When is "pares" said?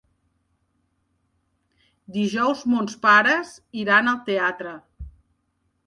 3.07-3.55